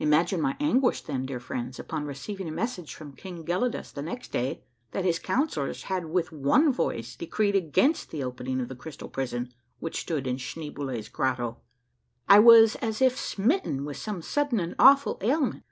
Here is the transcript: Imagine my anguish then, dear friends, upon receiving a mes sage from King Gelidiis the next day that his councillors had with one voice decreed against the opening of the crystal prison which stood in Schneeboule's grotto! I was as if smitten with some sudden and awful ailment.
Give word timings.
Imagine 0.00 0.40
my 0.40 0.56
anguish 0.58 1.02
then, 1.02 1.24
dear 1.24 1.38
friends, 1.38 1.78
upon 1.78 2.04
receiving 2.04 2.48
a 2.48 2.50
mes 2.50 2.72
sage 2.72 2.92
from 2.92 3.12
King 3.12 3.44
Gelidiis 3.44 3.92
the 3.92 4.02
next 4.02 4.32
day 4.32 4.64
that 4.90 5.04
his 5.04 5.20
councillors 5.20 5.84
had 5.84 6.06
with 6.06 6.32
one 6.32 6.72
voice 6.72 7.14
decreed 7.14 7.54
against 7.54 8.10
the 8.10 8.24
opening 8.24 8.60
of 8.60 8.66
the 8.66 8.74
crystal 8.74 9.08
prison 9.08 9.50
which 9.78 10.00
stood 10.00 10.26
in 10.26 10.36
Schneeboule's 10.36 11.08
grotto! 11.08 11.58
I 12.28 12.40
was 12.40 12.74
as 12.82 13.00
if 13.00 13.16
smitten 13.16 13.84
with 13.84 13.98
some 13.98 14.20
sudden 14.20 14.58
and 14.58 14.74
awful 14.80 15.16
ailment. 15.20 15.62